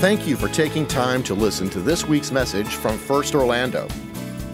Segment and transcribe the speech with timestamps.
[0.00, 3.88] Thank you for taking time to listen to this week's message from First Orlando.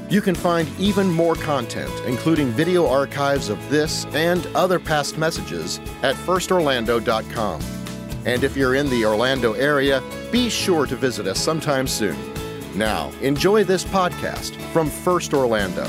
[0.08, 5.80] You can find even more content, including video archives of this and other past messages,
[6.02, 7.60] at firstorlando.com.
[8.24, 10.02] And if you're in the Orlando area,
[10.32, 12.16] be sure to visit us sometime soon.
[12.74, 15.84] Now, enjoy this podcast from First Orlando.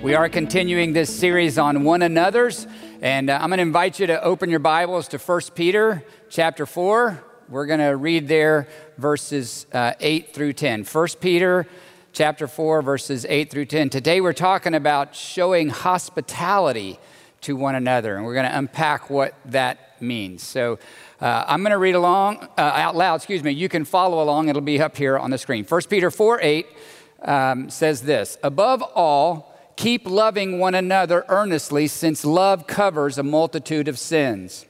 [0.00, 2.68] We are continuing this series on one another's,
[3.04, 6.64] and uh, I'm going to invite you to open your Bibles to 1 Peter chapter
[6.64, 7.22] 4.
[7.50, 10.84] We're going to read there verses uh, 8 through 10.
[10.84, 11.66] 1 Peter
[12.14, 13.90] chapter 4, verses 8 through 10.
[13.90, 16.98] Today we're talking about showing hospitality
[17.42, 18.16] to one another.
[18.16, 20.42] And we're going to unpack what that means.
[20.42, 20.78] So
[21.20, 23.50] uh, I'm going to read along uh, out loud, excuse me.
[23.50, 25.66] You can follow along, it'll be up here on the screen.
[25.66, 26.66] 1 Peter 4 8
[27.24, 33.88] um, says this Above all, keep loving one another earnestly, since love covers a multitude
[33.88, 34.66] of sins.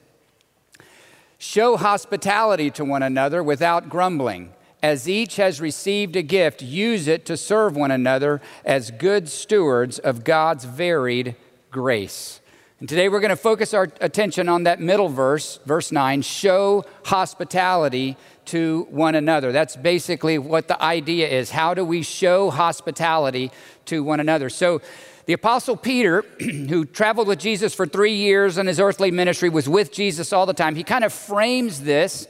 [1.39, 4.53] Show hospitality to one another without grumbling.
[4.83, 9.99] As each has received a gift, use it to serve one another as good stewards
[9.99, 11.37] of God's varied
[11.71, 12.41] grace.
[12.81, 16.85] And today we're going to focus our attention on that middle verse, verse 9 show
[17.05, 18.17] hospitality
[18.47, 19.53] to one another.
[19.53, 21.51] That's basically what the idea is.
[21.51, 23.51] How do we show hospitality
[23.87, 24.49] to one another?
[24.49, 24.81] So,
[25.27, 29.69] the Apostle Peter, who traveled with Jesus for three years in his earthly ministry, was
[29.69, 30.75] with Jesus all the time.
[30.75, 32.29] He kind of frames this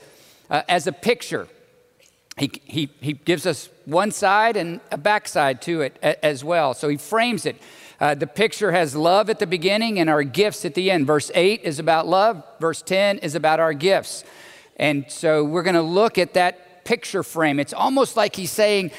[0.49, 1.47] uh, as a picture.
[2.37, 6.73] He, he, he gives us one side and a backside to it as well.
[6.73, 7.61] So he frames it.
[7.99, 11.07] Uh, the picture has love at the beginning and our gifts at the end.
[11.07, 14.25] Verse 8 is about love, verse 10 is about our gifts.
[14.77, 17.59] And so we're going to look at that picture frame.
[17.59, 18.91] It's almost like he's saying,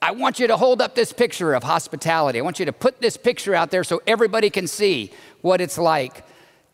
[0.00, 2.38] I want you to hold up this picture of hospitality.
[2.38, 5.78] I want you to put this picture out there so everybody can see what it's
[5.78, 6.24] like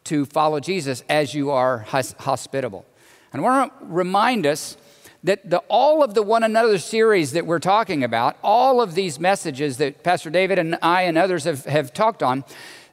[0.04, 2.84] to follow Jesus as you are hospitable.
[3.32, 4.76] And I want to remind us
[5.24, 9.18] that the, all of the one another series that we're talking about, all of these
[9.18, 12.44] messages that Pastor David and I and others have, have talked on,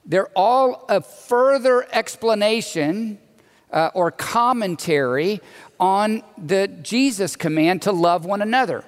[0.06, 3.20] they're all a further explanation
[3.72, 5.42] uh, or commentary
[5.80, 8.84] on the Jesus command to love one another.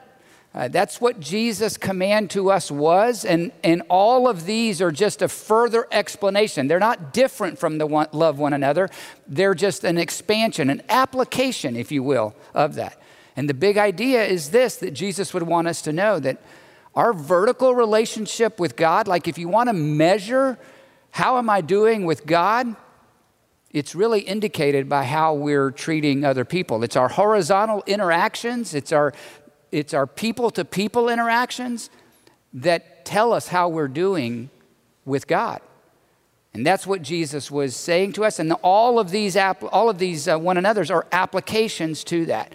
[0.54, 5.24] Uh, that's what Jesus' command to us was, and, and all of these are just
[5.24, 6.68] a further explanation.
[6.68, 8.90] They're not different from the one, love one another,
[9.28, 13.02] they're just an expansion, an application, if you will, of that.
[13.36, 16.38] And the big idea is this that Jesus would want us to know that
[16.94, 20.60] our vertical relationship with God, like if you want to measure
[21.10, 22.76] how am I doing with God,
[23.74, 26.84] it's really indicated by how we're treating other people.
[26.84, 29.14] It's our horizontal interactions, it's our
[29.72, 31.90] it's our people to people interactions
[32.54, 34.52] that tell us how we're doing
[35.04, 35.62] with God.
[36.54, 38.38] And that's what Jesus was saying to us.
[38.38, 42.54] And all of these, all of these uh, one another's are applications to that.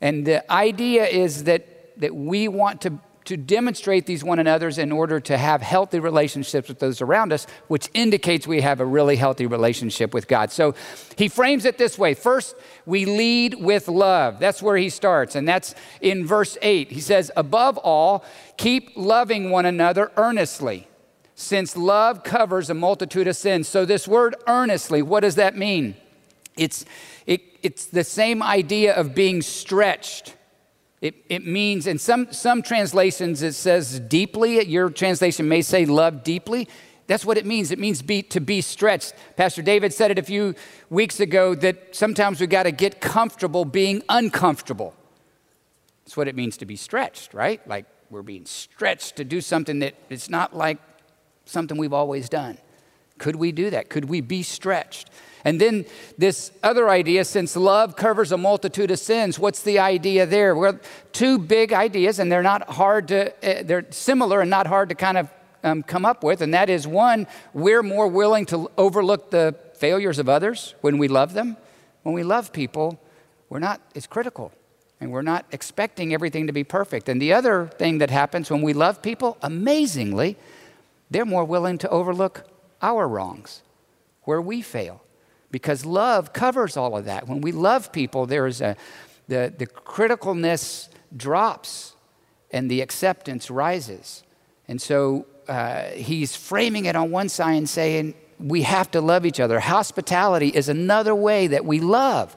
[0.00, 1.66] And the idea is that,
[2.00, 6.66] that we want to, to demonstrate these one another's in order to have healthy relationships
[6.66, 10.50] with those around us, which indicates we have a really healthy relationship with God.
[10.50, 10.74] So
[11.14, 12.56] he frames it this way First,
[12.86, 14.38] we lead with love.
[14.38, 15.34] That's where he starts.
[15.34, 16.90] And that's in verse 8.
[16.90, 18.24] He says, Above all,
[18.56, 20.88] keep loving one another earnestly
[21.34, 23.68] since love covers a multitude of sins.
[23.68, 25.96] So, this word earnestly, what does that mean?
[26.56, 26.86] It's,
[27.26, 30.34] it, it's the same idea of being stretched.
[31.00, 34.64] It, it means, in some, some translations, it says deeply.
[34.66, 36.68] Your translation may say love deeply.
[37.06, 37.70] That's what it means.
[37.70, 39.14] It means be, to be stretched.
[39.36, 40.54] Pastor David said it a few
[40.90, 44.94] weeks ago that sometimes we've got to get comfortable being uncomfortable.
[46.04, 47.66] That's what it means to be stretched, right?
[47.66, 50.78] Like we're being stretched to do something that it's not like
[51.44, 52.58] something we've always done.
[53.18, 53.88] Could we do that?
[53.88, 55.10] Could we be stretched?
[55.44, 60.26] And then this other idea since love covers a multitude of sins, what's the idea
[60.26, 60.54] there?
[60.54, 60.78] Well,
[61.12, 64.94] two big ideas, and they're not hard to, uh, they're similar and not hard to
[64.94, 65.30] kind of
[65.64, 66.40] um, come up with.
[66.40, 71.08] And that is one, we're more willing to overlook the failures of others when we
[71.08, 71.56] love them.
[72.02, 73.00] When we love people,
[73.48, 74.52] we're not, it's critical.
[75.00, 77.08] And we're not expecting everything to be perfect.
[77.08, 80.36] And the other thing that happens when we love people, amazingly,
[81.10, 82.44] they're more willing to overlook
[82.82, 83.62] our wrongs,
[84.22, 85.02] where we fail
[85.50, 87.26] because love covers all of that.
[87.26, 88.76] When we love people, there is a,
[89.28, 91.94] the, the criticalness drops
[92.50, 94.22] and the acceptance rises.
[94.66, 99.26] And so uh, he's framing it on one side and saying, we have to love
[99.26, 99.58] each other.
[99.58, 102.36] Hospitality is another way that we love.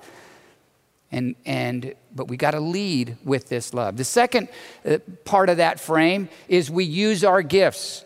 [1.12, 3.98] And, and, but we got to lead with this love.
[3.98, 4.48] The second
[4.86, 8.06] uh, part of that frame is we use our gifts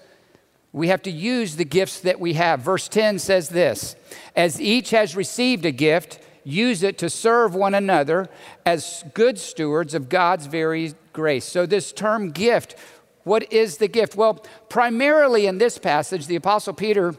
[0.75, 2.59] we have to use the gifts that we have.
[2.59, 3.95] Verse 10 says this
[4.35, 8.27] As each has received a gift, use it to serve one another
[8.65, 11.45] as good stewards of God's very grace.
[11.45, 12.75] So, this term gift,
[13.23, 14.17] what is the gift?
[14.17, 17.15] Well, primarily in this passage, the Apostle Peter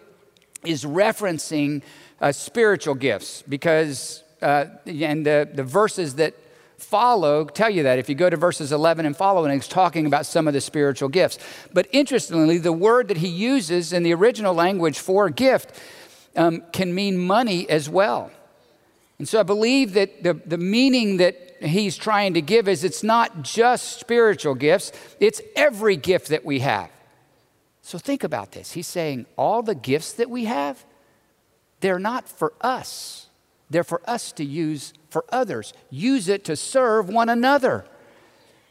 [0.63, 1.83] is referencing
[2.21, 6.35] uh, spiritual gifts because, uh, and the, the verses that
[6.79, 10.27] follow tell you that if you go to verses 11 and following it's talking about
[10.27, 11.39] some of the spiritual gifts.
[11.73, 15.73] But interestingly the word that he uses in the original language for gift
[16.37, 18.31] um, can mean money as well.
[19.19, 23.03] And so i believe that the, the meaning that he's trying to give is it's
[23.03, 26.91] not just spiritual gifts it's every gift that we have.
[27.81, 28.73] So think about this.
[28.73, 30.85] He's saying all the gifts that we have
[31.81, 33.29] they're not for us.
[33.71, 35.73] They're for us to use for others.
[35.89, 37.87] Use it to serve one another.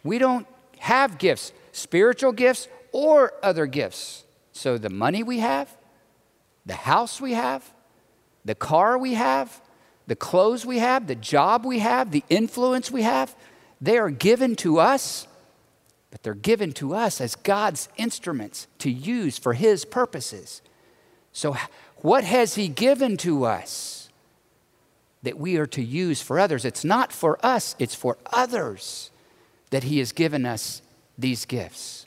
[0.04, 0.46] We don't
[0.78, 4.26] have gifts, spiritual gifts or other gifts.
[4.52, 5.76] So the money we have,
[6.64, 7.74] the house we have,
[8.46, 9.60] the car we have,
[10.06, 13.36] the clothes we have, the job we have, the influence we have,
[13.82, 15.26] they are given to us,
[16.12, 20.62] but they're given to us as God's instruments to use for His purposes.
[21.32, 21.58] So,
[21.98, 24.05] what has He given to us?
[25.25, 26.66] That we are to use for others.
[26.66, 29.12] It's not for us, it's for others
[29.72, 30.81] that He has given us
[31.18, 32.06] these gifts.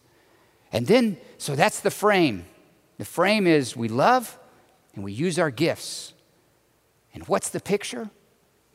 [0.72, 2.46] And then, so that's the frame.
[2.98, 4.38] The frame is we love
[4.94, 6.12] and we use our gifts.
[7.14, 8.10] And what's the picture?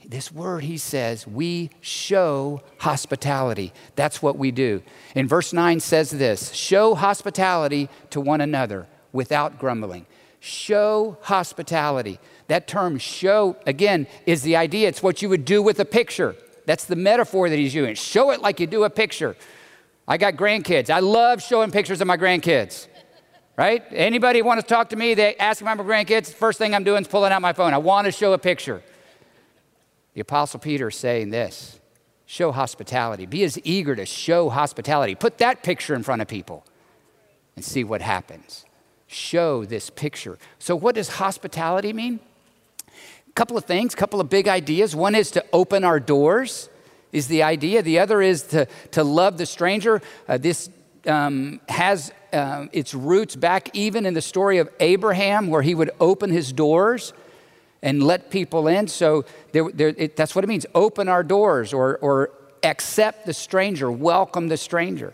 [0.05, 3.73] This word, he says, we show hospitality.
[3.95, 4.83] That's what we do.
[5.15, 10.05] In verse 9 says this show hospitality to one another without grumbling.
[10.45, 12.19] Show hospitality.
[12.49, 14.89] That term show, again, is the idea.
[14.89, 16.35] It's what you would do with a picture.
[16.65, 17.95] That's the metaphor that he's using.
[17.95, 19.37] Show it like you do a picture.
[20.05, 20.89] I got grandkids.
[20.89, 22.87] I love showing pictures of my grandkids.
[23.55, 23.85] Right?
[23.89, 25.13] Anybody want to talk to me?
[25.13, 26.33] They ask about my grandkids.
[26.33, 27.73] First thing I'm doing is pulling out my phone.
[27.73, 28.83] I want to show a picture.
[30.15, 31.79] The Apostle Peter is saying this
[32.25, 33.27] show hospitality.
[33.27, 35.15] Be as eager to show hospitality.
[35.15, 36.65] Put that picture in front of people
[37.55, 38.65] and see what happens.
[39.13, 40.37] Show this picture.
[40.59, 42.19] So, what does hospitality mean?
[42.87, 44.95] A couple of things, a couple of big ideas.
[44.95, 46.69] One is to open our doors,
[47.11, 47.81] is the idea.
[47.81, 50.01] The other is to, to love the stranger.
[50.27, 50.69] Uh, this
[51.05, 55.91] um, has uh, its roots back even in the story of Abraham, where he would
[55.99, 57.13] open his doors
[57.83, 58.87] and let people in.
[58.87, 62.31] So there, there, it, that's what it means open our doors or, or
[62.63, 65.13] accept the stranger, welcome the stranger.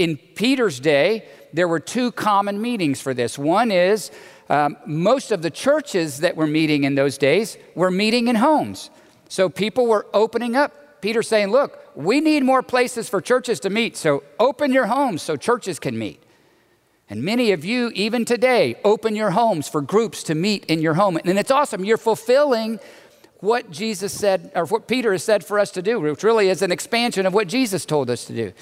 [0.00, 3.38] In Peter's day, there were two common meetings for this.
[3.38, 4.10] One is
[4.48, 8.88] um, most of the churches that were meeting in those days were meeting in homes.
[9.28, 11.02] So people were opening up.
[11.02, 13.94] Peter saying, Look, we need more places for churches to meet.
[13.94, 16.22] So open your homes so churches can meet.
[17.10, 20.94] And many of you, even today, open your homes for groups to meet in your
[20.94, 21.18] home.
[21.18, 21.84] And it's awesome.
[21.84, 22.80] You're fulfilling
[23.40, 26.62] what Jesus said, or what Peter has said for us to do, which really is
[26.62, 28.52] an expansion of what Jesus told us to do.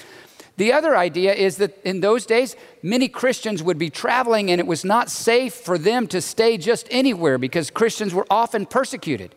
[0.59, 4.67] The other idea is that in those days, many Christians would be traveling and it
[4.67, 9.33] was not safe for them to stay just anywhere because Christians were often persecuted.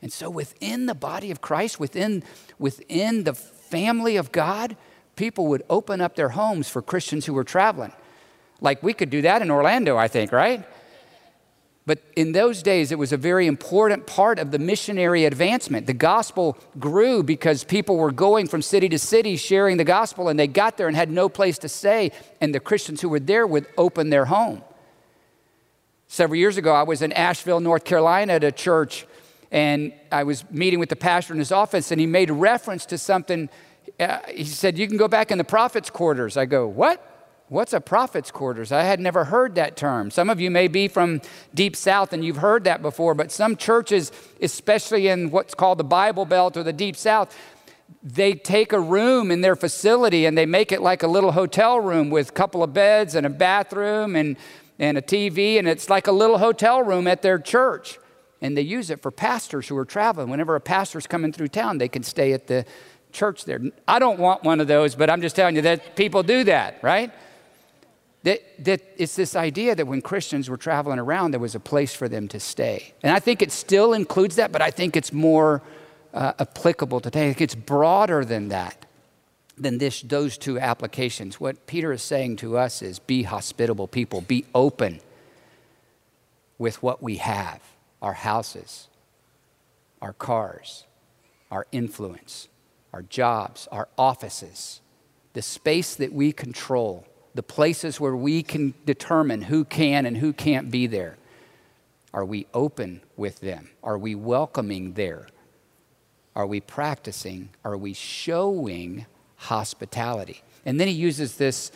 [0.00, 2.22] And so within the body of Christ, within,
[2.56, 4.76] within the family of God,
[5.16, 7.92] people would open up their homes for Christians who were traveling.
[8.60, 10.64] Like we could do that in Orlando, I think, right?
[11.86, 15.86] But in those days, it was a very important part of the missionary advancement.
[15.86, 20.38] The gospel grew because people were going from city to city sharing the gospel, and
[20.38, 23.46] they got there and had no place to stay, and the Christians who were there
[23.46, 24.62] would open their home.
[26.08, 29.06] Several years ago, I was in Asheville, North Carolina at a church,
[29.50, 32.98] and I was meeting with the pastor in his office, and he made reference to
[32.98, 33.50] something.
[34.00, 36.38] Uh, he said, You can go back in the prophet's quarters.
[36.38, 37.13] I go, What?
[37.48, 38.72] What's a prophet's quarters?
[38.72, 40.10] I had never heard that term.
[40.10, 41.20] Some of you may be from
[41.52, 45.84] deep south and you've heard that before, but some churches, especially in what's called the
[45.84, 47.36] Bible Belt or the deep south,
[48.02, 51.78] they take a room in their facility and they make it like a little hotel
[51.78, 54.36] room with a couple of beds and a bathroom and,
[54.78, 57.98] and a TV, and it's like a little hotel room at their church.
[58.40, 60.28] And they use it for pastors who are traveling.
[60.28, 62.64] Whenever a pastor's coming through town, they can stay at the
[63.12, 63.60] church there.
[63.88, 66.82] I don't want one of those, but I'm just telling you that people do that,
[66.82, 67.12] right?
[68.24, 71.94] That, that it's this idea that when Christians were traveling around, there was a place
[71.94, 72.94] for them to stay.
[73.02, 75.62] And I think it still includes that, but I think it's more
[76.14, 77.24] uh, applicable today.
[77.24, 78.86] I think it's broader than that,
[79.58, 81.38] than this, those two applications.
[81.38, 85.00] What Peter is saying to us is be hospitable people, be open
[86.58, 87.60] with what we have
[88.00, 88.88] our houses,
[90.02, 90.84] our cars,
[91.50, 92.48] our influence,
[92.92, 94.80] our jobs, our offices,
[95.32, 100.32] the space that we control the places where we can determine who can and who
[100.32, 101.16] can't be there.
[102.12, 103.70] Are we open with them?
[103.82, 105.26] Are we welcoming there?
[106.36, 107.50] Are we practicing?
[107.64, 110.42] Are we showing hospitality?
[110.64, 111.72] And then he uses this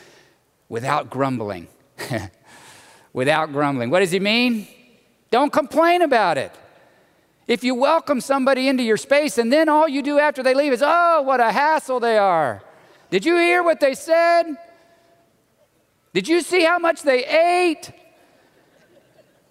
[0.69, 1.67] without grumbling.
[3.13, 3.91] without grumbling.
[3.91, 4.69] What does he mean?
[5.31, 6.53] Don't complain about it.
[7.49, 10.73] If you welcome somebody into your space and then all you do after they leave
[10.73, 12.63] is, oh, what a hassle they are.
[13.11, 14.57] Did you hear what they said?
[16.13, 17.93] Did you see how much they ate?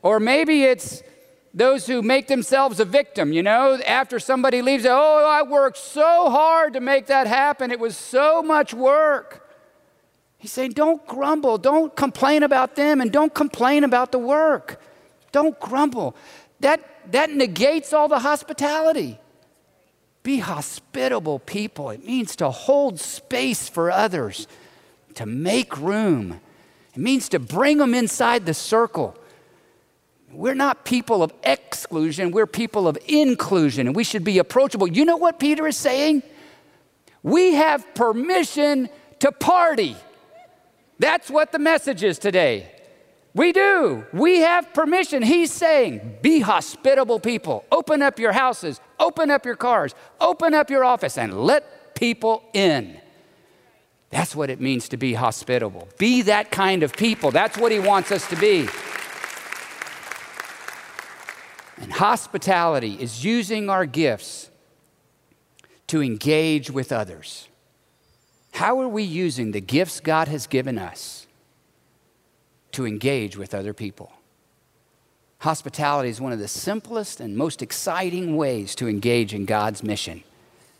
[0.01, 1.03] Or maybe it's
[1.53, 6.29] those who make themselves a victim, you know, after somebody leaves, oh, I worked so
[6.29, 7.71] hard to make that happen.
[7.71, 9.43] It was so much work.
[10.37, 11.57] He's saying, don't grumble.
[11.57, 14.79] Don't complain about them and don't complain about the work.
[15.31, 16.15] Don't grumble.
[16.59, 19.19] That, that negates all the hospitality.
[20.21, 21.89] Be hospitable people.
[21.89, 24.47] It means to hold space for others,
[25.15, 26.39] to make room.
[26.97, 29.15] It means to bring them inside the circle.
[30.31, 34.87] We're not people of exclusion, we're people of inclusion, and we should be approachable.
[34.87, 36.23] You know what Peter is saying?
[37.21, 38.89] We have permission
[39.19, 39.95] to party.
[40.97, 42.71] That's what the message is today.
[43.35, 44.03] We do.
[44.11, 45.21] We have permission.
[45.21, 47.63] He's saying, be hospitable people.
[47.71, 52.43] Open up your houses, open up your cars, open up your office, and let people
[52.53, 52.99] in.
[54.09, 55.87] That's what it means to be hospitable.
[55.97, 57.31] Be that kind of people.
[57.31, 58.67] That's what he wants us to be.
[61.79, 64.49] And hospitality is using our gifts
[65.87, 67.47] to engage with others.
[68.53, 71.27] How are we using the gifts God has given us
[72.71, 74.11] to engage with other people?
[75.39, 80.23] Hospitality is one of the simplest and most exciting ways to engage in God's mission.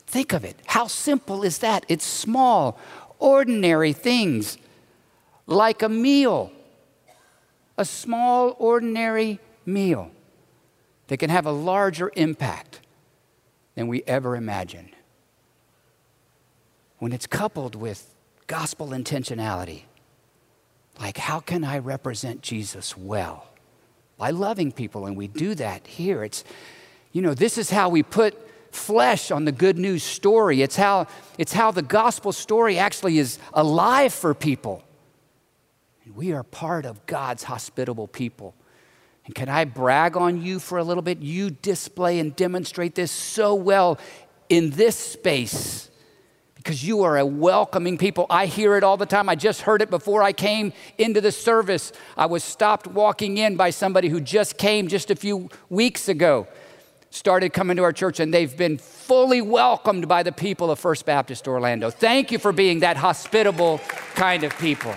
[0.08, 0.56] Think of it.
[0.66, 1.86] How simple is that?
[1.88, 2.80] It's small,
[3.20, 4.58] ordinary things
[5.46, 6.52] like a meal,
[7.78, 10.12] a small, ordinary meal
[11.08, 12.82] that can have a larger impact
[13.76, 14.90] than we ever imagined.
[17.00, 18.14] When it's coupled with
[18.48, 19.84] gospel intentionality,
[21.00, 23.48] like how can I represent Jesus well?
[24.18, 26.24] By loving people, and we do that here.
[26.24, 26.44] It's,
[27.12, 30.62] you know, this is how we put flesh on the good news story.
[30.62, 31.08] It's how,
[31.38, 34.84] it's how the gospel story actually is alive for people.
[36.06, 38.56] And we are part of God's hospitable people.
[39.26, 41.20] And can I brag on you for a little bit?
[41.20, 44.00] You display and demonstrate this so well
[44.50, 45.90] in this space
[46.56, 48.26] because you are a welcoming people.
[48.30, 49.30] I hear it all the time.
[49.30, 51.94] I just heard it before I came into the service.
[52.18, 56.46] I was stopped walking in by somebody who just came just a few weeks ago,
[57.10, 61.06] started coming to our church, and they've been fully welcomed by the people of First
[61.06, 61.90] Baptist Orlando.
[61.90, 63.80] Thank you for being that hospitable
[64.16, 64.94] kind of people.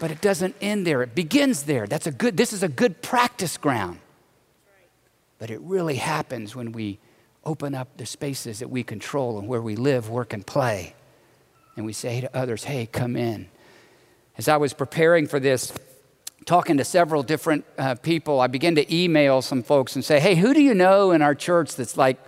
[0.00, 1.02] But it doesn't end there.
[1.02, 1.86] It begins there.
[1.86, 3.98] That's a good this is a good practice ground.
[5.38, 6.98] But it really happens when we
[7.44, 10.94] open up the spaces that we control and where we live, work and play.
[11.76, 13.48] And we say to others, "Hey, come in."
[14.36, 15.72] As I was preparing for this,
[16.48, 20.34] talking to several different uh, people, I began to email some folks and say, "Hey,
[20.34, 22.18] who do you know in our church that's like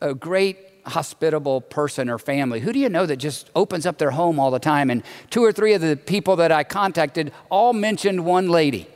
[0.00, 2.58] a great hospitable person or family?
[2.58, 4.90] Who do you know that just opens up their home all the time?
[4.90, 8.88] And two or three of the people that I contacted all mentioned one lady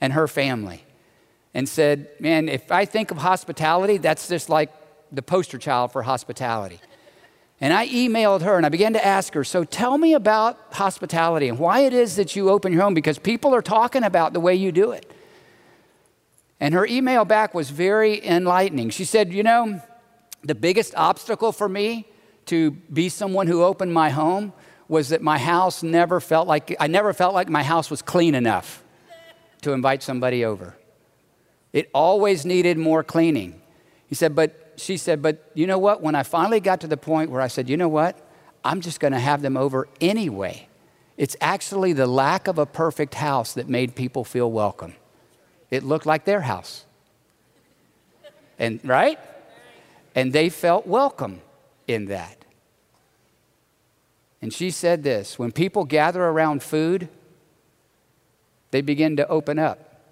[0.00, 0.84] and her family
[1.52, 4.72] and said, Man, if I think of hospitality, that's just like
[5.10, 6.78] the poster child for hospitality.
[7.60, 11.48] And I emailed her and I began to ask her, So tell me about hospitality
[11.48, 14.40] and why it is that you open your home because people are talking about the
[14.40, 15.10] way you do it.
[16.58, 18.90] And her email back was very enlightening.
[18.90, 19.82] She said, You know,
[20.42, 22.06] the biggest obstacle for me
[22.46, 24.52] to be someone who opened my home
[24.88, 28.34] was that my house never felt like, I never felt like my house was clean
[28.34, 28.82] enough
[29.62, 30.76] to invite somebody over.
[31.72, 33.60] It always needed more cleaning.
[34.06, 36.02] He said, but she said, but you know what?
[36.02, 38.18] When I finally got to the point where I said, you know what?
[38.64, 40.68] I'm just going to have them over anyway.
[41.16, 44.94] It's actually the lack of a perfect house that made people feel welcome.
[45.70, 46.84] It looked like their house.
[48.58, 49.18] And right?
[50.14, 51.40] And they felt welcome
[51.86, 52.44] in that.
[54.42, 57.08] And she said this when people gather around food,
[58.70, 60.02] they begin to open up.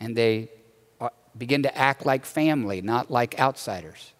[0.00, 0.50] And they
[1.36, 4.12] begin to act like family, not like outsiders.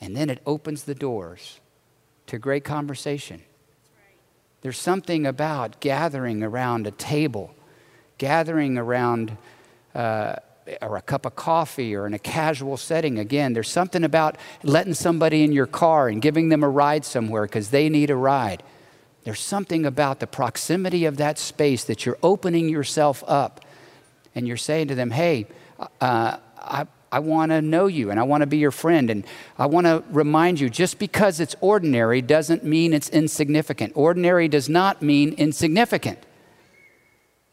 [0.00, 1.60] And then it opens the doors
[2.26, 3.42] to great conversation.
[4.60, 7.54] There's something about gathering around a table,
[8.18, 9.36] gathering around
[9.94, 10.36] uh,
[10.82, 13.18] or a cup of coffee or in a casual setting.
[13.18, 17.44] Again, there's something about letting somebody in your car and giving them a ride somewhere
[17.44, 18.62] because they need a ride.
[19.24, 23.64] There's something about the proximity of that space that you're opening yourself up
[24.34, 25.46] and you're saying to them, hey,
[25.78, 29.10] uh, I, I want to know you and I want to be your friend.
[29.10, 29.26] And
[29.58, 33.92] I want to remind you just because it's ordinary doesn't mean it's insignificant.
[33.94, 36.18] Ordinary does not mean insignificant.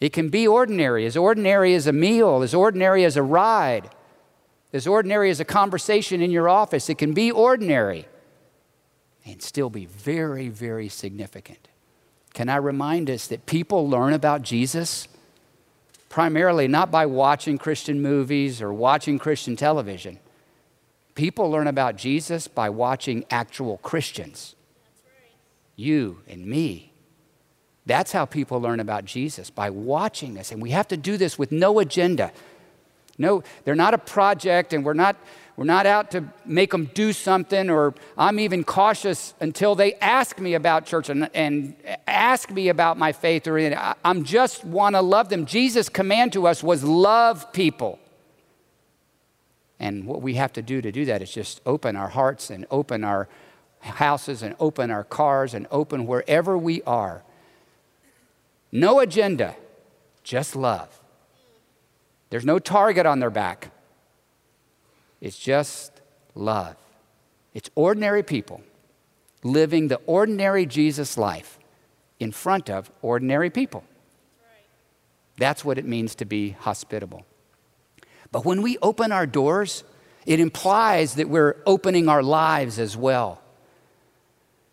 [0.02, 3.90] It can be ordinary, as ordinary as a meal, as ordinary as a ride,
[4.74, 6.90] as ordinary as a conversation in your office.
[6.90, 8.06] It can be ordinary
[9.26, 11.70] and still be very, very significant.
[12.34, 15.08] Can I remind us that people learn about Jesus
[16.10, 20.20] primarily not by watching Christian movies or watching Christian television?
[21.16, 24.56] People learn about Jesus by watching actual Christians.
[25.76, 26.92] You and me.
[27.86, 30.52] That's how people learn about Jesus, by watching us.
[30.52, 32.32] And we have to do this with no agenda.
[33.18, 35.16] No, they're not a project, and we're not,
[35.58, 40.40] we're not out to make them do something, or I'm even cautious until they ask
[40.40, 41.76] me about church and, and
[42.08, 43.84] ask me about my faith, or anything.
[44.04, 45.46] I'm just want to love them.
[45.46, 48.00] Jesus' command to us was love people.
[49.80, 52.66] And what we have to do to do that is just open our hearts and
[52.72, 53.28] open our
[53.80, 57.24] houses and open our cars and open wherever we are
[58.76, 59.56] no agenda,
[60.22, 61.02] just love.
[62.30, 63.72] There's no target on their back.
[65.22, 65.92] It's just
[66.34, 66.76] love.
[67.54, 68.62] It's ordinary people
[69.44, 71.60] living the ordinary Jesus life
[72.20, 73.84] in front of ordinary people.
[75.38, 77.26] That's what it means to be hospitable.
[78.32, 79.84] But when we open our doors,
[80.26, 83.42] it implies that we're opening our lives as well.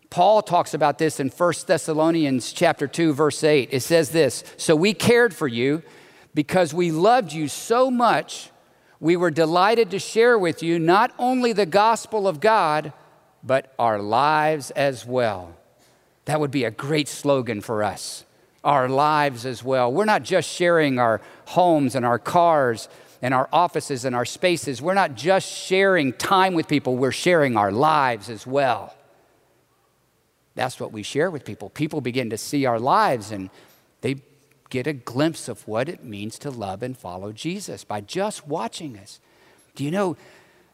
[0.09, 3.69] Paul talks about this in 1 Thessalonians chapter 2 verse 8.
[3.71, 5.83] It says this, "So we cared for you
[6.33, 8.49] because we loved you so much,
[9.03, 12.93] we were delighted to share with you not only the gospel of God,
[13.43, 15.55] but our lives as well."
[16.23, 18.23] That would be a great slogan for us.
[18.63, 19.91] Our lives as well.
[19.91, 22.87] We're not just sharing our homes and our cars
[23.21, 24.81] and our offices and our spaces.
[24.81, 28.95] We're not just sharing time with people, we're sharing our lives as well.
[30.55, 31.69] That's what we share with people.
[31.69, 33.49] People begin to see our lives and
[33.99, 34.15] they
[34.73, 38.97] get a glimpse of what it means to love and follow Jesus by just watching
[38.97, 39.19] us.
[39.75, 40.17] Do you know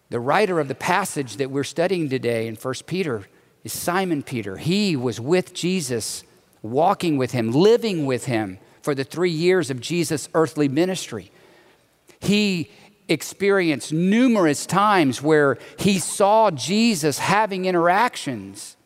[0.09, 3.27] the writer of the passage that we're studying today in 1 Peter
[3.65, 4.55] is Simon Peter.
[4.55, 6.23] He was with Jesus,
[6.61, 11.29] walking with him, living with him for the three years of Jesus' earthly ministry.
[12.21, 12.71] He
[13.09, 18.77] experienced numerous times where he saw Jesus having interactions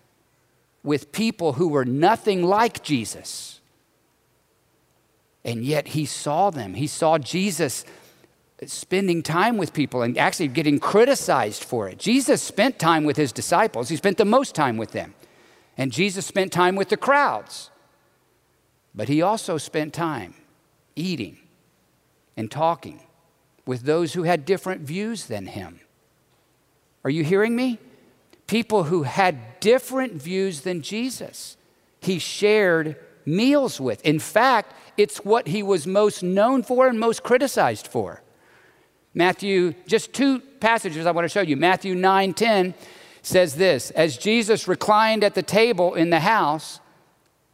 [0.82, 3.60] with people who were nothing like Jesus.
[5.46, 6.74] And yet he saw them.
[6.74, 7.86] He saw Jesus
[8.66, 12.00] spending time with people and actually getting criticized for it.
[12.00, 15.14] Jesus spent time with his disciples, he spent the most time with them.
[15.78, 17.72] And Jesus spent time with the crowds.
[18.96, 20.36] But he also spent time
[20.96, 21.40] eating
[22.38, 23.02] and talking
[23.66, 25.80] with those who had different views than him.
[27.04, 27.80] Are you hearing me?
[28.48, 31.58] people who had different views than Jesus.
[32.00, 34.02] He shared meals with.
[34.06, 38.22] In fact, it's what he was most known for and most criticized for.
[39.14, 41.56] Matthew, just two passages I want to show you.
[41.56, 42.74] Matthew 9 10
[43.22, 46.80] says this As Jesus reclined at the table in the house,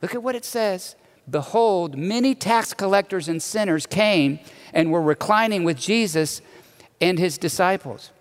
[0.02, 0.96] look at what it says.
[1.30, 4.40] Behold, many tax collectors and sinners came
[4.74, 6.42] and were reclining with Jesus
[7.00, 8.12] and his disciples.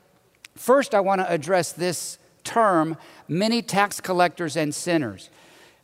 [0.55, 2.97] First, I want to address this term
[3.29, 5.31] many tax collectors and sinners.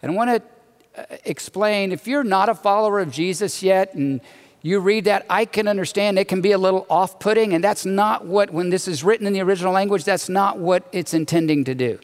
[0.02, 0.42] And I want to
[0.96, 4.20] Uh, explain if you're not a follower of Jesus yet and
[4.62, 7.84] you read that, I can understand it can be a little off putting, and that's
[7.84, 11.64] not what, when this is written in the original language, that's not what it's intending
[11.64, 11.98] to do.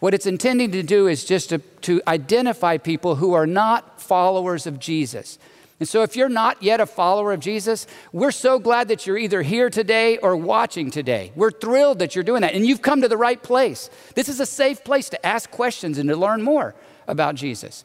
[0.00, 4.66] What it's intending to do is just to, to identify people who are not followers
[4.66, 5.38] of Jesus.
[5.78, 9.18] And so, if you're not yet a follower of Jesus, we're so glad that you're
[9.18, 11.30] either here today or watching today.
[11.36, 13.90] We're thrilled that you're doing that, and you've come to the right place.
[14.14, 16.74] This is a safe place to ask questions and to learn more
[17.06, 17.84] about Jesus.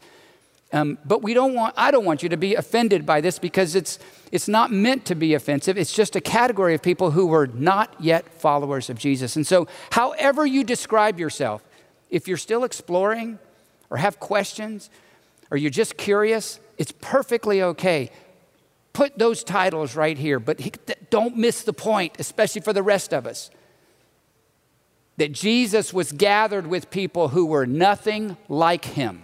[0.72, 3.74] Um, but we don't want, I don't want you to be offended by this because
[3.76, 3.98] it's,
[4.32, 5.78] it's not meant to be offensive.
[5.78, 9.36] It's just a category of people who were not yet followers of Jesus.
[9.36, 11.64] And so, however you describe yourself,
[12.10, 13.40] if you're still exploring
[13.90, 14.92] or have questions
[15.50, 18.12] or you're just curious, it's perfectly okay.
[18.94, 20.60] Put those titles right here, but
[21.10, 23.50] don't miss the point, especially for the rest of us.
[25.18, 29.24] That Jesus was gathered with people who were nothing like him,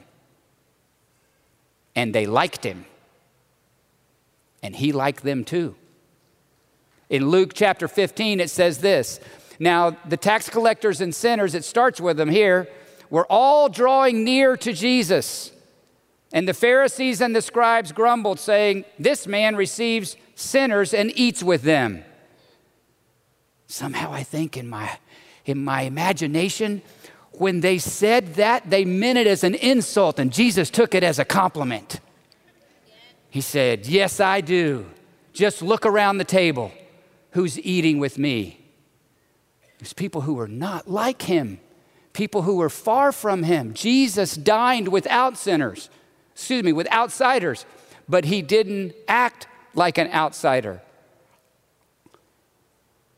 [1.96, 2.86] and they liked him,
[4.62, 5.76] and he liked them too.
[7.10, 9.20] In Luke chapter 15, it says this
[9.60, 12.68] Now, the tax collectors and sinners, it starts with them here,
[13.10, 15.52] were all drawing near to Jesus
[16.34, 21.62] And the Pharisees and the scribes grumbled, saying, This man receives sinners and eats with
[21.62, 22.04] them.
[23.68, 24.98] Somehow I think in my,
[25.46, 26.82] in my imagination,
[27.40, 31.20] when they said that, they meant it as an insult, and Jesus took it as
[31.20, 32.00] a compliment.
[33.30, 34.86] He said, Yes, I do.
[35.34, 36.72] Just look around the table.
[37.32, 38.62] Who's eating with me?
[39.80, 41.60] There's people who are not like him,
[42.14, 43.74] people who are far from him.
[43.74, 45.90] Jesus dined without sinners
[46.36, 47.66] excuse me, with outsiders,
[48.10, 50.82] but he didn't act like an outsider.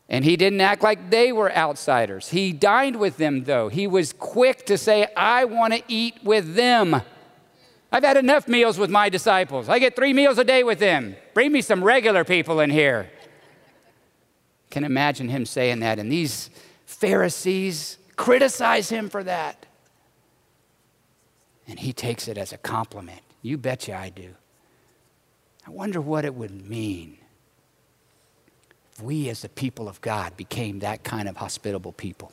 [0.08, 2.28] And he didn't act like they were outsiders.
[2.28, 3.68] He dined with them, though.
[3.68, 7.02] He was quick to say, I want to eat with them.
[7.92, 9.68] I've had enough meals with my disciples.
[9.68, 11.14] I get three meals a day with them.
[11.34, 13.10] Bring me some regular people in here.
[14.70, 15.98] Can imagine him saying that.
[15.98, 16.48] And these
[16.86, 19.66] Pharisees criticize him for that.
[21.66, 23.20] And he takes it as a compliment.
[23.42, 24.34] You betcha I do.
[25.66, 27.18] I wonder what it would mean
[29.00, 32.32] we, as the people of God, became that kind of hospitable people.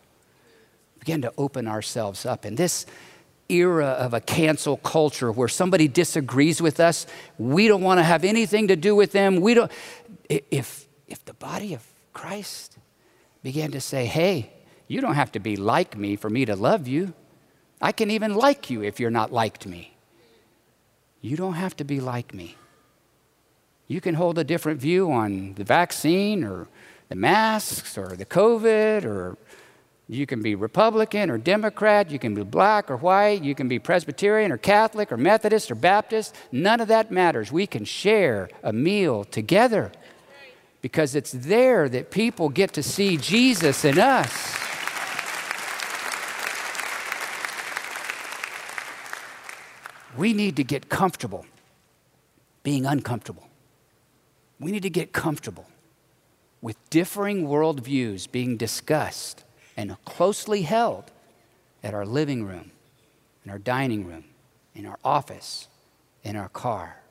[0.99, 2.45] Began to open ourselves up.
[2.45, 2.86] In this
[3.47, 7.06] era of a cancel culture where somebody disagrees with us,
[7.38, 9.41] we don't want to have anything to do with them.
[9.41, 9.71] We don't.
[10.30, 12.78] If, if the body of Christ
[13.43, 14.51] began to say, hey,
[14.88, 17.13] you don't have to be like me for me to love you.
[17.82, 19.95] I can even like you if you're not liked me.
[21.21, 22.56] You don't have to be like me.
[23.88, 26.67] You can hold a different view on the vaccine or
[27.10, 29.38] the masks or the COVID, or
[30.08, 33.78] you can be Republican or Democrat, you can be black or white, you can be
[33.78, 36.36] Presbyterian or Catholic or Methodist or Baptist.
[36.52, 37.52] None of that matters.
[37.52, 39.91] We can share a meal together
[40.82, 44.56] because it's there that people get to see Jesus in us.
[50.17, 51.45] We need to get comfortable
[52.63, 53.48] being uncomfortable.
[54.60, 55.68] We need to get comfortable
[56.62, 59.44] with differing worldviews being discussed
[59.78, 61.12] and closely held
[61.84, 62.72] at our living room,
[63.44, 64.24] in our dining room,
[64.74, 65.68] in our office,
[66.24, 67.02] in our car.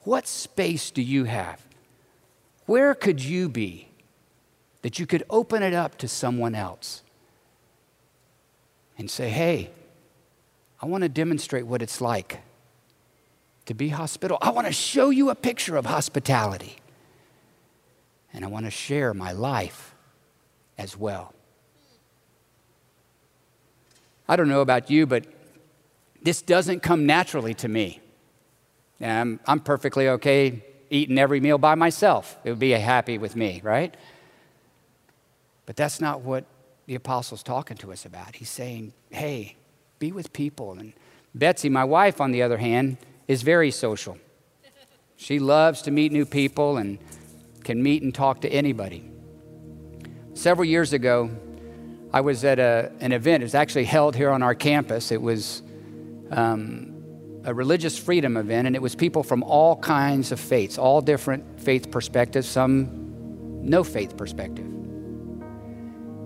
[0.00, 1.62] What space do you have?
[2.66, 3.88] Where could you be
[4.82, 7.02] that you could open it up to someone else
[8.98, 9.70] and say, hey,
[10.80, 12.40] I want to demonstrate what it's like
[13.66, 14.38] to be hospitable.
[14.42, 16.76] I want to show you a picture of hospitality.
[18.32, 19.94] And I want to share my life
[20.76, 21.34] as well.
[24.28, 25.26] I don't know about you, but
[26.22, 28.00] this doesn't come naturally to me.
[29.00, 32.38] I'm, I'm perfectly okay eating every meal by myself.
[32.44, 33.94] It would be happy with me, right?
[35.66, 36.44] But that's not what
[36.86, 38.36] the apostle's talking to us about.
[38.36, 39.56] He's saying, hey,
[39.98, 40.72] be with people.
[40.72, 40.92] And
[41.34, 42.98] Betsy, my wife, on the other hand,
[43.28, 44.18] is very social.
[45.16, 46.98] She loves to meet new people and
[47.62, 49.10] can meet and talk to anybody.
[50.34, 51.30] Several years ago,
[52.12, 53.42] I was at a, an event.
[53.42, 55.10] It was actually held here on our campus.
[55.10, 55.62] It was
[56.30, 56.94] um,
[57.44, 61.60] a religious freedom event, and it was people from all kinds of faiths, all different
[61.60, 64.66] faith perspectives, some no faith perspective.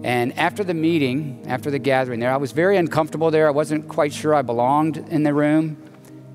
[0.04, 3.48] And after the meeting, after the gathering there, I was very uncomfortable there.
[3.48, 5.76] I wasn't quite sure I belonged in the room.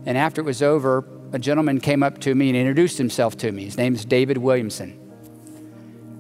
[0.06, 3.52] And after it was over, a gentleman came up to me and introduced himself to
[3.52, 3.66] me.
[3.66, 5.00] His name is David Williamson.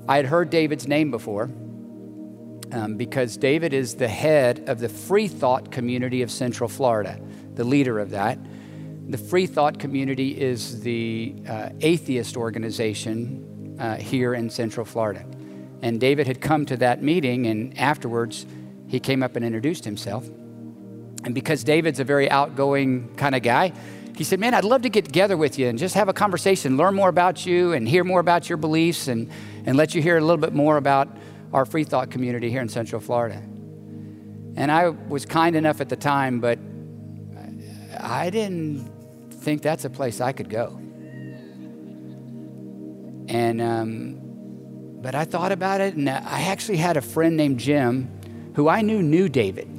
[0.08, 1.50] I had heard David's name before
[2.72, 7.20] um, because David is the head of the Free Thought community of Central Florida,
[7.54, 8.40] the leader of that.
[9.10, 15.26] The Free Thought community is the uh, atheist organization uh, here in Central Florida.
[15.82, 18.46] And David had come to that meeting, and afterwards,
[18.88, 20.28] he came up and introduced himself.
[21.24, 23.74] And because David's a very outgoing kind of guy,
[24.16, 26.78] he said, Man, I'd love to get together with you and just have a conversation,
[26.78, 29.30] learn more about you, and hear more about your beliefs, and,
[29.66, 31.08] and let you hear a little bit more about
[31.52, 33.42] our free thought community here in Central Florida.
[34.56, 36.60] And I was kind enough at the time, but
[38.00, 38.90] I didn't
[39.32, 40.80] think that's a place I could go.
[43.30, 44.20] And um,
[45.02, 48.10] but I thought about it, and I actually had a friend named Jim
[48.56, 49.73] who I knew knew David.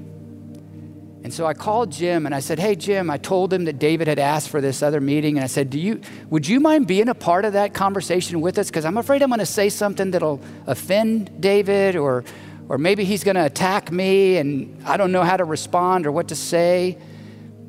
[1.24, 4.08] And so I called Jim and I said, Hey, Jim, I told him that David
[4.08, 5.38] had asked for this other meeting.
[5.38, 8.58] And I said, Do you, Would you mind being a part of that conversation with
[8.58, 8.68] us?
[8.68, 12.24] Because I'm afraid I'm going to say something that'll offend David or,
[12.68, 16.12] or maybe he's going to attack me and I don't know how to respond or
[16.12, 16.98] what to say.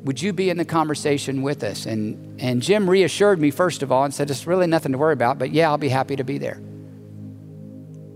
[0.04, 1.86] Would you be in the conversation with us?
[1.86, 5.14] And, and Jim reassured me, first of all, and said, It's really nothing to worry
[5.14, 6.60] about, but yeah, I'll be happy to be there.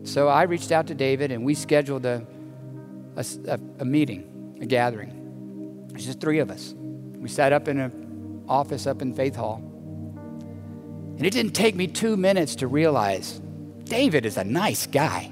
[0.04, 2.28] So I reached out to David and we scheduled a,
[3.16, 5.19] a, a meeting, a gathering.
[6.06, 6.74] Just three of us.
[7.18, 9.62] We sat up in an office up in Faith Hall.
[11.18, 13.42] And it didn't take me two minutes to realize
[13.84, 15.32] David is a nice guy.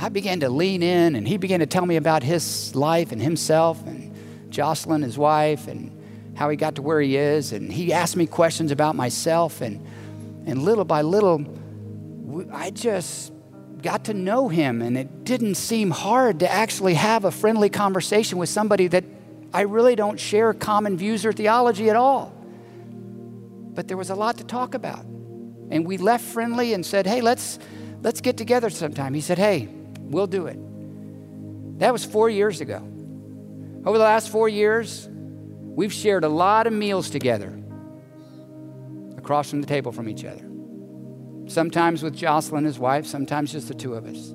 [0.00, 3.22] I began to lean in, and he began to tell me about his life and
[3.22, 4.12] himself and
[4.50, 5.92] Jocelyn, his wife, and
[6.36, 7.52] how he got to where he is.
[7.52, 9.60] And he asked me questions about myself.
[9.60, 9.86] And,
[10.46, 11.46] and little by little,
[12.52, 13.32] I just
[13.84, 14.82] got to know him.
[14.82, 19.04] And it didn't seem hard to actually have a friendly conversation with somebody that
[19.52, 22.34] I really don't share common views or theology at all.
[23.74, 25.04] But there was a lot to talk about.
[25.70, 27.58] And we left friendly and said, hey, let's,
[28.02, 29.14] let's get together sometime.
[29.14, 29.68] He said, hey,
[30.00, 30.58] we'll do it.
[31.78, 32.78] That was four years ago.
[33.84, 37.60] Over the last four years, we've shared a lot of meals together
[39.18, 40.53] across from the table from each other.
[41.46, 44.34] Sometimes with Jocelyn, his wife, sometimes just the two of us.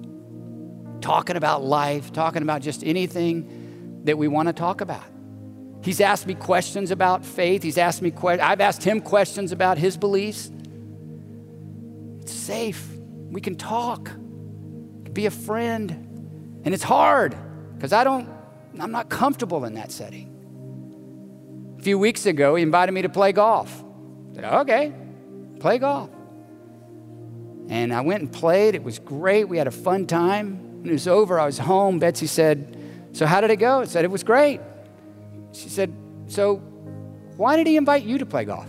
[1.01, 5.03] Talking about life, talking about just anything that we want to talk about.
[5.81, 7.63] He's asked me questions about faith.
[7.63, 10.51] He's asked me que- I've asked him questions about his beliefs.
[12.21, 12.85] It's safe.
[13.29, 14.11] We can talk.
[15.13, 15.91] Be a friend.
[16.63, 17.35] And it's hard
[17.75, 18.29] because I don't
[18.79, 20.27] I'm not comfortable in that setting.
[21.79, 23.83] A few weeks ago, he invited me to play golf.
[24.31, 24.93] I said, okay,
[25.59, 26.09] play golf.
[27.69, 28.73] And I went and played.
[28.73, 29.47] It was great.
[29.47, 30.81] We had a fun time.
[30.81, 31.99] When it was over, I was home.
[31.99, 32.75] Betsy said,
[33.13, 33.81] So, how did it go?
[33.81, 34.59] I said, It was great.
[35.53, 35.93] She said,
[36.27, 36.55] So,
[37.37, 38.67] why did he invite you to play golf?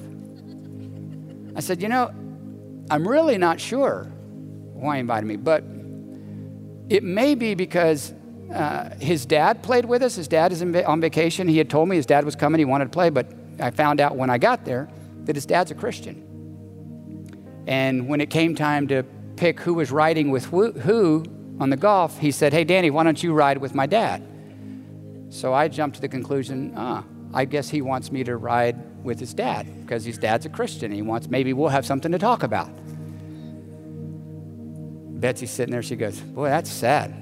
[1.57, 2.09] I said, You know,
[2.91, 4.05] I'm really not sure
[4.75, 5.65] why he invited me, but
[6.91, 8.13] it may be because
[8.53, 10.17] uh, his dad played with us.
[10.17, 11.49] His dad is on vacation.
[11.49, 12.59] He had told me his dad was coming.
[12.59, 14.89] He wanted to play, but I found out when I got there
[15.25, 16.27] that his dad's a Christian.
[17.67, 19.05] And when it came time to
[19.37, 21.25] pick who was riding with who
[21.61, 24.27] on the golf, he said, Hey, Danny, why don't you ride with my dad?
[25.31, 29.21] So I jumped to the conclusion, ah, I guess he wants me to ride with
[29.21, 30.91] his dad because his dad's a Christian.
[30.91, 32.69] He wants, maybe we'll have something to talk about.
[35.21, 35.83] Betsy's sitting there.
[35.83, 37.15] She goes, Boy, that's sad.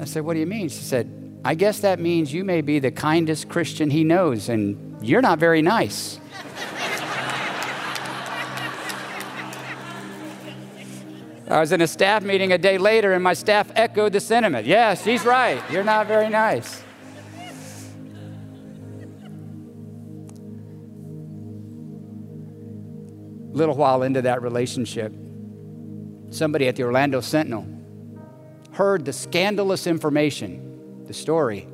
[0.00, 0.68] I said, What do you mean?
[0.68, 4.96] She said, I guess that means you may be the kindest Christian he knows, and
[5.00, 6.20] you're not very nice.
[11.56, 14.66] I was in a staff meeting a day later, and my staff echoed the sentiment.
[14.66, 15.58] Yeah, she's right.
[15.70, 16.82] You're not very nice.
[23.50, 25.14] A little while into that relationship,
[26.28, 27.66] somebody at the Orlando Sentinel
[28.72, 31.66] heard the scandalous information, the story,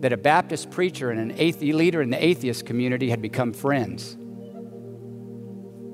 [0.00, 4.16] that a Baptist preacher and an athe- leader in the atheist community had become friends.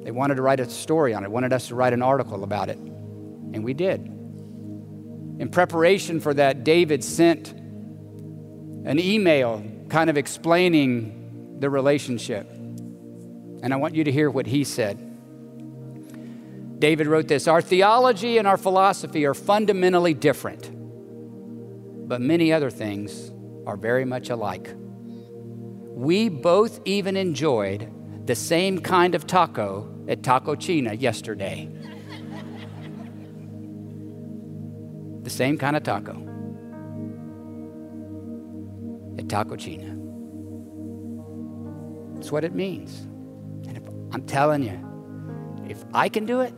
[0.04, 2.68] They wanted to write a story on it, wanted us to write an article about
[2.68, 2.78] it,
[3.52, 4.00] and we did.
[5.40, 12.48] In preparation for that, David sent an email kind of explaining the relationship.
[12.50, 15.06] And I want you to hear what he said.
[16.78, 20.70] David wrote this Our theology and our philosophy are fundamentally different,
[22.08, 23.30] but many other things
[23.66, 24.74] are very much alike.
[26.00, 31.68] We both even enjoyed the same kind of taco at Tako Cheena yesterday.
[35.30, 36.10] The same kind of taco
[39.16, 39.94] at Tako Cheena.
[42.14, 43.02] That's what it means.
[43.68, 44.76] And if, I'm telling you,
[45.68, 46.52] if I can do it,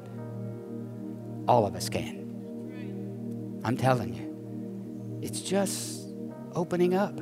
[1.46, 3.60] all of us can.
[3.62, 5.20] I'm telling you.
[5.20, 6.08] It's just
[6.54, 7.20] opening up.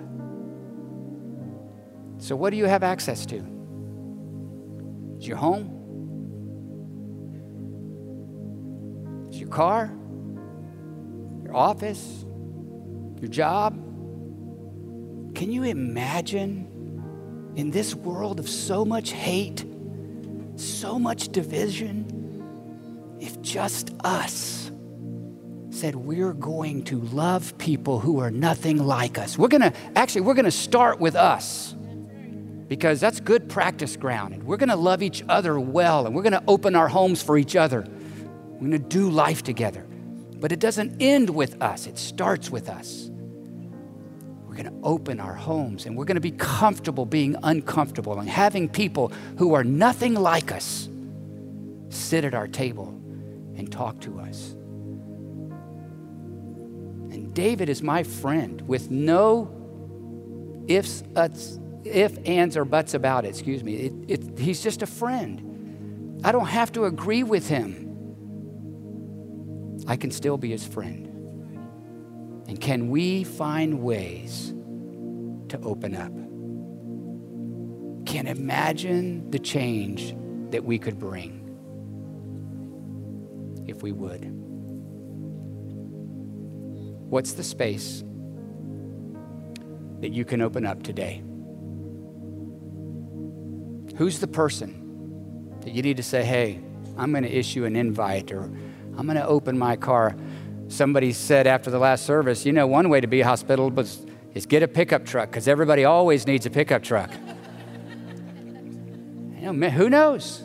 [2.19, 3.45] So, what do you have access to?
[5.19, 5.67] Is your home?
[9.31, 9.97] Is your car?
[11.51, 12.25] Your office?
[13.21, 13.75] Your job?
[15.35, 19.65] Can you imagine in this world of so much hate,
[20.57, 22.21] so much division?
[23.21, 24.71] if just us
[25.71, 29.39] said we're going to love people who are nothing like us.
[29.39, 31.77] We're going to actually we're going to start with us.
[32.67, 36.23] Because that's good practice ground and we're going to love each other well and we're
[36.23, 37.81] going to open our homes for each other.
[37.81, 39.85] We're going to do life together.
[40.41, 41.87] But it doesn't end with us.
[41.87, 43.11] It starts with us.
[44.47, 48.29] We're going to open our homes and we're going to be comfortable being uncomfortable and
[48.29, 50.89] having people who are nothing like us
[51.91, 52.89] sit at our table
[53.57, 54.53] and talk to us.
[57.13, 59.55] And David is my friend with no
[60.67, 63.29] ifs, uts, if, ands, or buts about it.
[63.29, 63.75] Excuse me.
[63.77, 66.21] It, it, he's just a friend.
[66.25, 67.90] I don't have to agree with him.
[69.91, 71.07] I can still be his friend.
[72.49, 74.55] And can we find ways
[75.49, 76.13] to open up?
[78.11, 80.17] can't imagine the change
[80.51, 81.47] that we could bring
[83.69, 84.25] if we would.
[87.09, 88.03] What's the space
[90.01, 91.23] that you can open up today?
[93.97, 96.61] Who's the person that you need to say, hey,
[96.97, 98.51] I'm going to issue an invite or
[98.97, 100.17] I'm going to open my car?
[100.69, 104.47] Somebody said after the last service, you know, one way to be hospitable is, is
[104.47, 107.11] get a pickup truck because everybody always needs a pickup truck.
[109.41, 110.43] you know, who knows?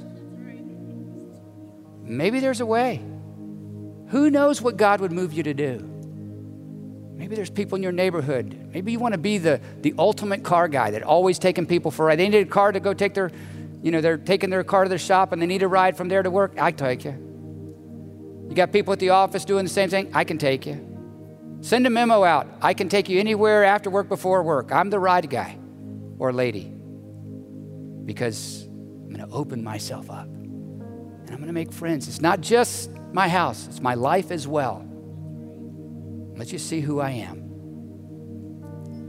[2.04, 3.04] Maybe there's a way.
[4.10, 5.92] Who knows what God would move you to do?
[7.16, 8.70] Maybe there's people in your neighborhood.
[8.72, 12.04] Maybe you want to be the, the ultimate car guy that always taking people for
[12.04, 12.20] a ride.
[12.20, 13.32] They need a car to go take their,
[13.82, 16.08] you know, they're taking their car to their shop and they need a ride from
[16.08, 16.54] there to work.
[16.60, 17.25] I take you.
[18.50, 20.12] You got people at the office doing the same thing.
[20.14, 20.96] I can take you.
[21.62, 22.48] Send a memo out.
[22.62, 24.72] I can take you anywhere after work, before work.
[24.72, 25.58] I'm the ride guy
[26.20, 26.72] or lady
[28.06, 32.08] because I'm going to open myself up and I'm going to make friends.
[32.08, 34.86] It's not just my house, it's my life as well.
[36.36, 37.38] Let you see who I am.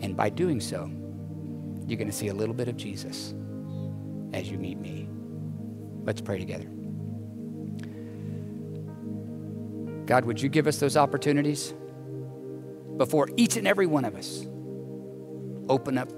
[0.01, 0.91] And by doing so,
[1.87, 3.35] you're going to see a little bit of Jesus
[4.33, 5.09] as you meet me.
[6.05, 6.69] Let's pray together.
[10.07, 11.75] God, would you give us those opportunities
[12.97, 14.47] before each and every one of us
[15.69, 16.09] open up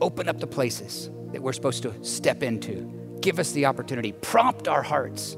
[0.00, 2.88] open up the places that we're supposed to step into.
[3.20, 5.36] Give us the opportunity, prompt our hearts.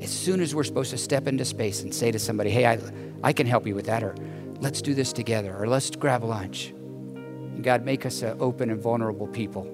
[0.00, 2.78] As soon as we're supposed to step into space and say to somebody, "Hey, I
[3.22, 4.16] I can help you with that," or
[4.60, 8.80] "Let's do this together," or "Let's grab lunch." And God, make us an open and
[8.80, 9.64] vulnerable people.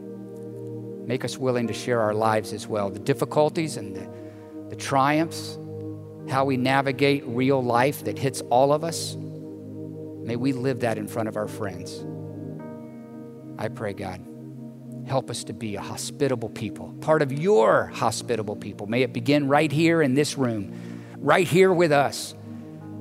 [1.06, 4.06] Make us willing to share our lives as well, the difficulties and the,
[4.68, 5.56] the triumphs,
[6.30, 9.16] how we navigate real life that hits all of us.
[9.16, 12.04] May we live that in front of our friends.
[13.58, 14.24] I pray, God,
[15.06, 18.86] help us to be a hospitable people, part of your hospitable people.
[18.86, 20.74] May it begin right here in this room,
[21.16, 22.34] right here with us,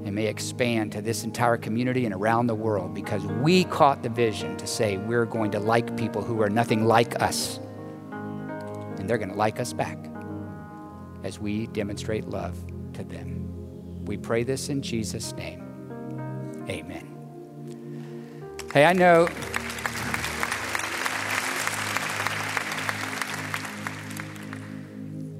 [0.06, 4.10] and may expand to this entire community and around the world because we caught the
[4.10, 7.60] vision to say we're going to like people who are nothing like us
[8.98, 9.98] and they're going to like us back
[11.24, 12.58] as we demonstrate love
[12.97, 14.05] to them.
[14.05, 15.63] We pray this in Jesus' name.
[16.69, 17.05] Amen.
[18.73, 19.27] Hey, I know.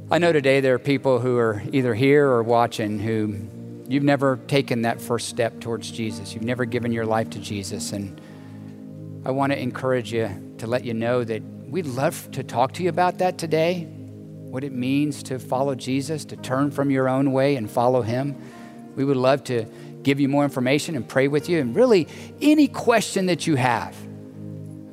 [0.10, 3.36] I know today there are people who are either here or watching who
[3.88, 6.34] you've never taken that first step towards Jesus.
[6.34, 7.92] You've never given your life to Jesus.
[7.92, 8.22] And
[9.26, 12.84] I want to encourage you to let you know that we'd love to talk to
[12.84, 13.88] you about that today,
[14.58, 18.36] what it means to follow Jesus, to turn from your own way and follow Him.
[18.96, 19.66] We would love to
[20.02, 21.60] give you more information and pray with you.
[21.60, 22.08] And really,
[22.42, 23.96] any question that you have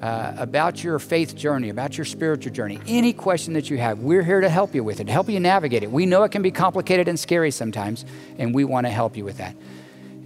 [0.02, 4.22] uh, about your faith journey, about your spiritual journey, any question that you have, we're
[4.22, 5.90] here to help you with it, help you navigate it.
[5.90, 8.04] We know it can be complicated and scary sometimes,
[8.36, 9.56] and we want to help you with that.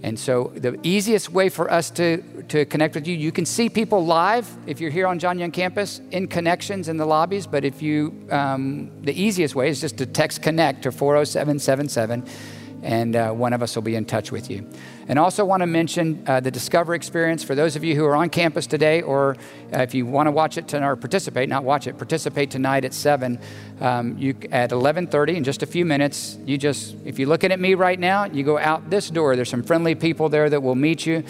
[0.01, 3.69] And so, the easiest way for us to, to connect with you, you can see
[3.69, 7.45] people live if you're here on John Young campus in connections in the lobbies.
[7.45, 12.25] But if you, um, the easiest way is just to text connect to 40777
[12.83, 14.67] and uh, one of us will be in touch with you.
[15.07, 18.15] And also want to mention uh, the Discover experience for those of you who are
[18.15, 19.35] on campus today, or
[19.73, 22.85] uh, if you want to watch it tonight or participate, not watch it, participate tonight
[22.85, 23.39] at seven.
[23.81, 26.37] Um, you at 11:30 in just a few minutes.
[26.45, 29.35] You just, if you're looking at me right now, you go out this door.
[29.35, 31.23] There's some friendly people there that will meet you.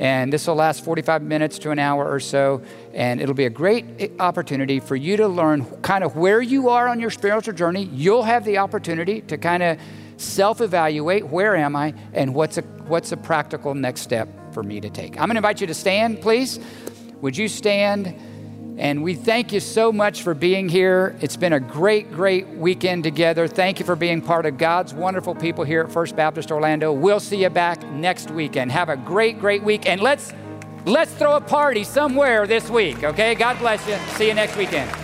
[0.00, 2.62] And this will last 45 minutes to an hour or so.
[2.92, 6.68] And it'll be a great eh, opportunity for you to learn kind of where you
[6.68, 7.84] are on your spiritual journey.
[7.92, 9.78] You'll have the opportunity to kind of
[10.16, 14.80] self evaluate where am I and what's a, what's a practical next step for me
[14.80, 15.12] to take.
[15.12, 16.58] I'm going to invite you to stand, please.
[17.20, 18.14] Would you stand?
[18.76, 21.16] And we thank you so much for being here.
[21.20, 23.46] It's been a great, great weekend together.
[23.46, 26.92] Thank you for being part of God's wonderful people here at First Baptist Orlando.
[26.92, 28.72] We'll see you back next weekend.
[28.72, 29.86] Have a great, great week.
[29.88, 30.32] And let's
[30.86, 33.34] let's throw a party somewhere this week, okay?
[33.34, 33.96] God bless you.
[34.16, 35.03] See you next weekend.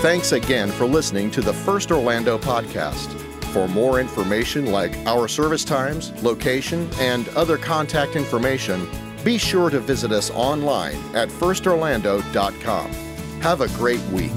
[0.00, 3.12] Thanks again for listening to the First Orlando podcast.
[3.52, 8.88] For more information like our service times, location, and other contact information,
[9.24, 12.90] be sure to visit us online at firstorlando.com.
[13.42, 14.32] Have a great week.